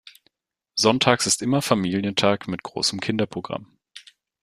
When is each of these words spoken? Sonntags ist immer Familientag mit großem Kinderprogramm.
Sonntags 0.73 1.27
ist 1.27 1.43
immer 1.43 1.61
Familientag 1.61 2.47
mit 2.47 2.63
großem 2.63 2.99
Kinderprogramm. 3.01 3.77